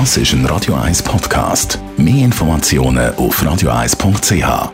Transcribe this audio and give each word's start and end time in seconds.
Das 0.00 0.16
ist 0.16 0.32
ein 0.32 0.44
Radio 0.46 0.74
1 0.74 1.04
Podcast. 1.04 1.78
Mehr 1.96 2.24
Informationen 2.24 3.14
auf 3.14 3.40
radio1.ch. 3.40 4.72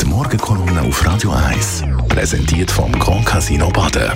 Die 0.00 0.06
Morgenkolumne 0.06 0.80
auf 0.80 1.06
Radio 1.06 1.30
1 1.30 1.84
präsentiert 2.08 2.70
vom 2.70 2.90
Grand 2.92 3.26
Casino 3.26 3.68
Baden. 3.68 4.12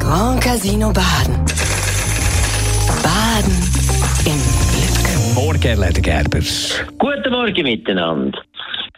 Grand 0.00 0.42
Casino 0.42 0.92
Baden. 0.92 1.36
Baden 3.00 3.54
im 4.26 4.42
Glück. 4.72 5.36
Morgen, 5.36 5.80
Leder 5.80 6.00
Gerber. 6.00 6.40
Guten 6.98 7.30
Morgen 7.30 7.62
miteinander. 7.62 8.42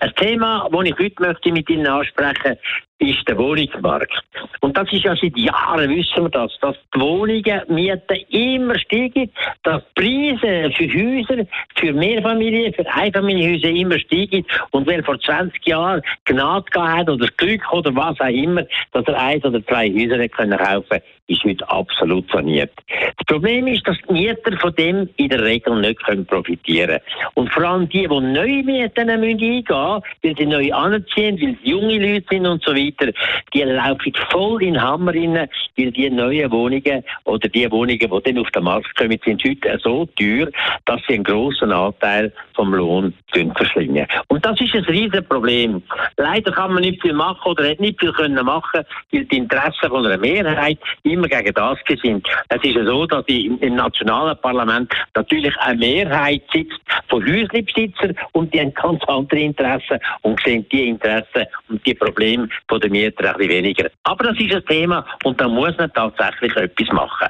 Ein 0.01 0.15
Thema, 0.17 0.67
das 0.73 0.85
ich 0.87 0.99
heute 0.99 1.15
möchte 1.23 1.53
mit 1.53 1.69
Ihnen 1.69 1.87
ansprechen 1.87 2.57
ist 2.99 3.29
der 3.29 3.37
Wohnungsmarkt. 3.37 4.23
Und 4.61 4.77
das 4.77 4.91
ist 4.93 5.05
ja 5.05 5.15
seit 5.17 5.37
Jahren, 5.37 5.91
wissen 5.91 6.23
wir 6.23 6.29
das, 6.31 6.53
dass 6.61 6.77
die 6.95 7.01
Wohnungen, 7.01 7.63
Mieten 7.69 8.17
immer 8.31 8.79
steigen, 8.79 9.31
dass 9.63 9.83
die 9.99 10.37
Preise 10.41 10.71
für 10.73 10.89
Häuser, 10.89 11.47
für 11.77 11.93
Mehrfamilien, 11.93 12.73
für 12.73 12.87
Einfamilienhäuser 12.87 13.71
immer 13.71 13.99
steigen. 13.99 14.45
Und 14.71 14.87
wer 14.87 15.03
vor 15.03 15.19
20 15.19 15.67
Jahren 15.67 16.03
Gnade 16.25 16.65
gehabt 16.71 16.99
hat 16.99 17.11
oder 17.11 17.29
Glück 17.37 17.73
oder 17.73 17.95
was 17.95 18.21
auch 18.21 18.27
immer, 18.27 18.63
dass 18.93 19.07
er 19.07 19.21
eins 19.21 19.45
oder 19.45 19.65
zwei 19.67 19.91
Häuser 19.91 20.17
nicht 20.17 20.35
kaufen 20.35 20.59
konnte, 20.59 21.03
ist 21.27 21.45
heute 21.45 21.69
absolut 21.71 22.31
saniert. 22.31 22.73
Das 22.89 23.27
Problem 23.27 23.67
ist, 23.67 23.87
dass 23.87 23.97
die 24.09 24.13
Mieter 24.13 24.57
von 24.59 24.75
dem 24.75 25.09
in 25.17 25.29
der 25.29 25.43
Regel 25.43 25.81
nicht 25.81 26.03
können 26.05 26.27
profitieren 26.27 26.89
können. 26.89 27.01
Und 27.35 27.51
vor 27.51 27.65
allem 27.65 27.89
die, 27.89 28.07
die 28.07 28.21
neue 28.21 28.63
Mieten 28.63 29.09
eingehen 29.09 29.65
müssen, 29.67 30.03
weil 30.23 30.37
sie 30.37 30.47
neu 30.47 30.73
anziehen, 30.73 31.41
weil 31.41 31.57
sie 31.63 31.71
junge 31.71 31.99
Leute 31.99 32.27
sind 32.31 32.47
und 32.47 32.63
so 32.63 32.73
weiter, 32.75 32.84
weiter, 32.87 33.13
die 33.53 33.63
laufen 33.63 34.13
voll 34.31 34.63
in 34.63 34.75
den 34.75 34.83
Hammer 34.83 35.15
rein, 35.15 35.49
weil 35.77 35.91
die 35.93 36.11
neuen 36.11 36.51
Wohnungen 36.51 37.05
oder 37.25 37.49
die 37.49 37.71
Wohnungen, 37.71 37.99
die 37.99 38.09
dann 38.09 38.39
auf 38.39 38.51
den 38.51 38.65
Markt 38.65 38.95
kommen, 38.97 39.19
sind 39.25 39.43
heute 39.45 39.79
so 39.83 40.07
teuer, 40.19 40.49
dass 40.85 41.01
sie 41.07 41.15
einen 41.15 41.25
grossen 41.25 41.73
Anteil 41.73 42.33
vom 42.55 42.75
Lohn 42.75 43.15
verschlingen. 43.57 44.07
Und 44.29 44.45
das 44.45 44.61
ist 44.61 44.75
ein 44.75 44.85
riesiges 44.85 45.25
Problem. 45.25 45.83
Leider 46.17 46.53
kann 46.53 46.73
man 46.73 46.83
nicht 46.83 47.03
viel 47.03 47.13
machen 47.13 47.51
oder 47.51 47.69
hat 47.69 47.81
nicht 47.81 48.01
viel 48.01 48.13
können 48.13 48.45
machen, 48.45 48.85
weil 49.13 49.25
die 49.25 49.39
Interessen 49.39 49.89
von 49.89 50.07
einer 50.07 50.19
Mehrheit 50.19 50.79
immer 51.03 51.29
gegen 51.29 51.55
das 51.55 51.79
sind. 52.03 52.27
Es 52.49 52.63
ist 52.63 52.77
ja 52.77 52.85
so, 52.85 53.07
dass 53.07 53.25
im, 53.27 53.59
im 53.61 53.77
nationalen 53.77 54.37
Parlament 54.39 54.93
natürlich 55.15 55.57
eine 55.59 55.79
Mehrheit 55.79 56.43
sitzt 56.53 56.81
von 57.09 57.25
Häuslebesitzern 57.25 58.15
und 58.33 58.53
die 58.53 58.61
haben 58.61 58.75
ganz 58.75 59.03
andere 59.07 59.41
Interessen 59.41 59.99
und 60.23 60.41
sehen 60.45 60.67
die 60.71 60.89
Interessen 60.89 61.47
und 61.69 61.85
die 61.87 61.95
Probleme 61.95 62.49
von 62.75 62.81
den 62.81 62.91
Mietern 62.91 63.27
ein 63.27 63.37
bisschen 63.37 63.53
weniger. 63.53 63.91
Aber 64.03 64.25
das 64.25 64.41
ist 64.41 64.53
ein 64.53 64.65
Thema 64.67 65.07
und 65.23 65.41
da 65.41 65.47
muss 65.47 65.77
man 65.79 65.93
tatsächlich 65.93 66.57
etwas 66.57 66.89
machen. 66.89 67.29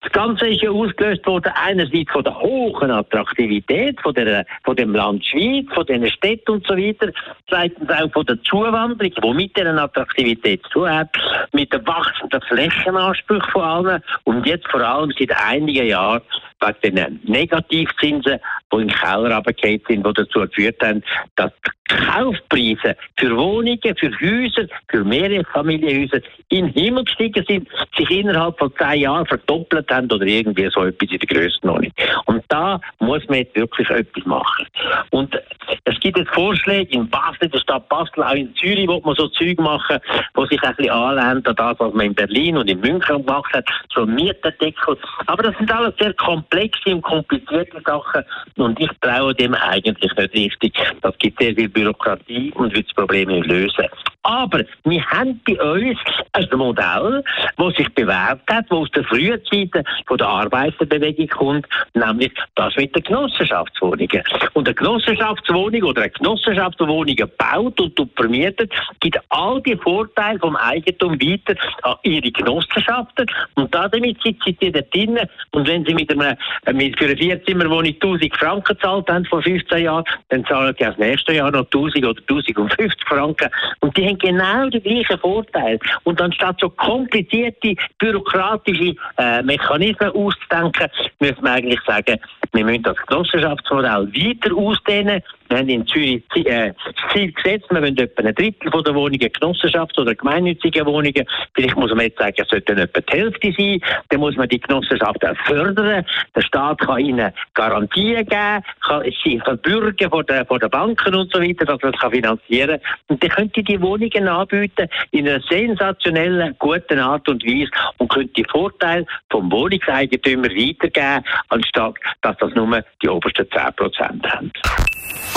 Das 0.00 0.12
Ganze 0.12 0.46
ist 0.46 0.62
ja 0.62 0.70
ausgelöst 0.70 1.26
worden 1.26 1.52
einerseits 1.56 2.12
von 2.12 2.22
der 2.22 2.38
hohen 2.38 2.90
Attraktivität 2.90 4.00
von, 4.00 4.14
der, 4.14 4.46
von 4.62 4.76
dem 4.76 4.94
Land 4.94 5.26
Schweiz, 5.26 5.66
von 5.74 5.84
den 5.86 6.08
Städten 6.08 6.52
und 6.52 6.66
so 6.68 6.76
weiter, 6.76 7.10
zweitens 7.48 7.90
auch 7.90 8.12
von 8.12 8.26
der 8.26 8.40
Zuwanderung, 8.44 9.12
die 9.12 9.34
mit 9.34 9.56
dieser 9.56 9.76
Attraktivität 9.76 10.62
zu 10.72 10.88
hat, 10.88 11.10
mit 11.52 11.72
dem 11.72 11.84
wachsenden 11.84 12.40
Flächenanspruch 12.42 13.44
von 13.50 13.62
allen 13.62 14.02
und 14.24 14.46
jetzt 14.46 14.68
vor 14.68 14.82
allem 14.82 15.12
seit 15.18 15.32
einigen 15.44 15.88
Jahren 15.88 16.22
wegen 16.60 16.96
den 16.96 17.20
Negativzinsen, 17.24 18.38
die 18.72 18.76
in 18.76 18.88
den 18.88 18.96
Keller 18.96 19.34
runtergefallen 19.34 19.82
sind, 19.88 20.06
die 20.06 20.12
dazu 20.12 20.40
geführt 20.40 20.76
haben, 20.82 21.02
dass 21.36 21.52
die 21.64 21.70
Kaufpreise 21.90 22.96
für 23.18 23.36
Wohnungen, 23.36 23.96
für 23.96 24.10
Häuser, 24.20 24.68
für 24.88 25.04
mehrere 25.04 25.44
Familienhäuser 25.44 26.20
in 26.48 26.66
den 26.66 26.74
Himmel 26.74 27.04
gestiegen 27.04 27.44
sind, 27.48 27.68
sich 27.96 28.10
innerhalb 28.10 28.58
von 28.58 28.72
zehn 28.78 29.00
Jahren 29.00 29.26
verdoppelt 29.26 29.90
haben 29.90 30.10
oder 30.10 30.24
irgendwie 30.24 30.68
so 30.72 30.84
etwas 30.84 31.10
in 31.10 31.18
der 31.18 31.28
Grössenordnung. 31.28 31.92
Und 32.26 32.44
da 32.48 32.80
muss 33.00 33.26
man 33.28 33.38
jetzt 33.38 33.56
wirklich 33.56 33.90
etwas 33.90 34.24
machen. 34.24 34.66
Und 35.10 35.36
es 35.84 35.98
gibt 36.00 36.18
jetzt 36.18 36.32
Vorschläge 36.32 36.92
in 36.92 37.08
Basel, 37.08 37.42
in 37.42 37.50
der 37.50 37.58
Stadt 37.58 37.88
Basel, 37.88 38.22
auch 38.22 38.34
in 38.34 38.54
Zürich, 38.54 38.86
wo 38.86 39.00
man 39.00 39.16
so 39.16 39.28
Zeug 39.28 39.58
machen, 39.58 39.98
wo 40.34 40.46
sich 40.46 40.62
ein 40.62 40.74
bisschen 40.76 40.92
anlehnt 40.92 41.48
an 41.48 41.56
das, 41.56 41.78
was 41.78 41.92
man 41.92 42.06
in 42.06 42.14
Berlin 42.14 42.56
und 42.56 42.70
in 42.70 42.80
München 42.80 43.24
gemacht 43.24 43.52
hat, 43.52 43.68
so 43.92 44.06
Mietendeckel. 44.06 44.96
Aber 45.26 45.42
das 45.42 45.56
sind 45.58 45.72
alles 45.72 45.94
sehr 45.98 46.12
komplexe 46.14 46.94
und 46.94 47.02
komplizierte 47.02 47.80
Sachen 47.84 48.22
und 48.60 48.78
ich 48.80 48.90
traue 49.00 49.34
dem 49.34 49.54
eigentlich 49.54 50.14
nicht 50.16 50.34
richtig. 50.34 50.74
Das 51.02 51.16
gibt 51.18 51.40
sehr 51.40 51.54
viel 51.54 51.68
Bürokratie 51.68 52.52
und 52.54 52.74
wird 52.74 52.86
das 52.86 52.94
Problem 52.94 53.28
nicht 53.28 53.46
lösen. 53.46 53.86
Aber 54.22 54.62
wir 54.84 55.04
haben 55.06 55.40
bei 55.46 55.60
uns 55.60 55.98
ein 56.32 56.48
Modell, 56.58 57.24
das 57.56 57.74
sich 57.76 57.88
bewährt 57.94 58.40
hat, 58.50 58.66
das 58.68 58.70
aus 58.70 58.90
der 58.90 59.04
frühen 59.04 59.40
Zeiten 59.50 59.82
von 60.06 60.18
der 60.18 60.28
Arbeiterbewegung 60.28 61.28
kommt, 61.28 61.66
nämlich 61.94 62.32
das 62.54 62.76
mit 62.76 62.94
den 62.94 63.02
Genossenschaftswohnungen. 63.02 64.22
Und 64.52 64.68
eine 64.68 64.74
Genossenschaftswohnung 64.74 65.82
oder 65.84 66.02
eine 66.02 66.10
Genossenschaft, 66.10 66.78
die 66.80 66.86
Wohnungen 66.86 67.30
baut 67.38 67.80
und 67.80 68.10
vermietet, 68.14 68.70
gibt 69.00 69.18
all 69.30 69.62
die 69.62 69.76
Vorteile 69.76 70.38
vom 70.38 70.56
Eigentum 70.56 71.12
weiter 71.20 71.54
an 71.82 71.96
ihre 72.02 72.30
Genossenschaften. 72.30 73.26
Und 73.54 73.74
damit 73.74 74.22
sitzen 74.22 74.56
sie 74.60 74.70
da 74.70 74.80
drinnen. 74.82 75.28
Und 75.52 75.66
wenn 75.66 75.84
sie 75.84 75.94
mit 75.94 76.10
einem, 76.10 76.36
mit 76.72 76.98
für 76.98 77.06
eine 77.06 77.16
Vierzimmerwohnung 77.16 77.94
1000 77.94 78.36
Franken 78.36 78.74
gezahlt 78.74 79.08
haben 79.08 79.24
vor 79.24 79.42
15 79.42 79.84
Jahren, 79.84 80.04
dann 80.28 80.44
zahlen 80.44 80.74
sie 80.78 80.84
das 80.84 80.98
nächste 80.98 81.32
Jahr 81.32 81.50
noch 81.50 81.64
1000 81.64 82.04
oder 82.04 82.20
1050 82.28 83.08
Franken. 83.08 83.48
Und 83.80 83.96
die 83.96 84.09
haben 84.10 84.18
genau 84.18 84.68
die 84.68 84.80
gleichen 84.80 85.18
Vorteile. 85.18 85.78
Und 86.04 86.20
anstatt 86.20 86.56
so 86.60 86.68
komplizierte 86.70 87.74
bürokratische 87.98 88.94
äh, 89.18 89.42
Mechanismen 89.42 90.10
auszudenken, 90.10 90.88
müssen 91.20 91.42
wir 91.42 91.52
eigentlich 91.52 91.80
sagen, 91.86 92.18
wir 92.52 92.64
müssen 92.64 92.82
das 92.82 92.96
Genossenschaftsmodell 93.06 94.08
weiter 94.12 94.56
ausdehnen. 94.56 95.22
Wir 95.48 95.58
haben 95.58 95.68
in 95.68 95.86
Zürich 95.86 96.22
äh, 96.34 96.72
das 96.84 97.12
Ziel 97.12 97.32
gesetzt, 97.32 97.66
wir 97.70 97.82
wollen 97.82 97.98
etwa 97.98 98.22
ein 98.22 98.34
Drittel 98.34 98.70
von 98.70 98.84
der 98.84 98.94
Wohnungen 98.94 99.18
Genossenschafts- 99.18 99.98
oder 99.98 100.14
gemeinnützige 100.14 100.86
Wohnungen. 100.86 101.26
Vielleicht 101.54 101.76
muss 101.76 101.90
man 101.90 102.06
jetzt 102.06 102.18
sagen, 102.18 102.36
es 102.36 102.48
sollte 102.48 102.72
etwa 102.72 103.00
die 103.00 103.12
Hälfte 103.12 103.52
sein. 103.56 103.80
Dann 104.08 104.20
muss 104.20 104.36
man 104.36 104.48
die 104.48 104.60
Genossenschaft 104.60 105.18
fördern. 105.46 106.04
Der 106.36 106.40
Staat 106.42 106.80
kann 106.80 107.00
ihnen 107.00 107.32
Garantien 107.54 108.26
geben, 108.26 108.64
kann 108.86 109.12
sie 109.24 109.40
verbürgen 109.40 110.10
vor 110.10 110.22
den, 110.22 110.46
vor 110.46 110.58
den 110.60 110.70
Banken 110.70 111.14
und 111.14 111.32
so 111.32 111.40
weiter, 111.40 111.64
dass 111.64 111.82
man 111.82 111.94
es 111.94 112.10
finanzieren 112.10 112.80
kann. 112.80 112.90
Und 113.08 113.22
dann 113.22 113.30
könnte 113.30 113.62
die 113.62 113.80
Wohnungen 113.80 114.28
anbieten 114.28 114.88
in 115.10 115.28
einer 115.28 115.42
sensationellen, 115.48 116.54
guten 116.58 116.98
Art 116.98 117.28
und 117.28 117.44
Weise 117.44 117.70
und 117.98 118.08
könnte 118.08 118.32
die 118.34 118.46
Vorteile 118.48 119.04
vom 119.30 119.50
Wohnungseigentümer 119.50 120.48
weitergeben, 120.48 121.24
anstatt 121.48 121.94
dass 122.22 122.36
das 122.40 122.54
nur 122.54 122.82
die 123.02 123.08
obersten 123.08 123.46
10% 123.46 124.22
haben. 124.24 124.52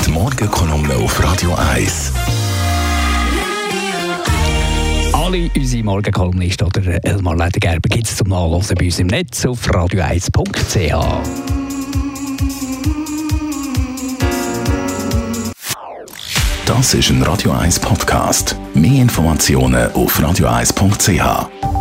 Die 0.06 0.12
Morgenkolumne 0.12 0.96
auf 0.96 1.24
Radio 1.24 1.56
1. 1.74 2.14
Alle 5.14 5.50
unsere 5.56 5.84
Morgenkolumnisten 5.84 6.68
oder 6.68 7.06
Elmar 7.06 7.36
Ledergerber 7.36 7.90
gibt 7.90 8.06
es 8.06 8.18
zum 8.18 8.30
Nachlesen 8.30 8.76
bei 8.76 8.86
uns 8.86 9.00
im 9.00 9.08
Netz 9.08 9.46
auf 9.46 9.66
radio1.ch. 9.70 11.54
Das 16.66 16.94
ist 16.94 17.10
ein 17.10 17.22
Radio 17.24 17.52
1 17.52 17.80
Podcast. 17.80 18.58
Mehr 18.74 19.02
Informationen 19.02 19.92
auf 19.94 20.20
radio1.ch. 20.20 21.73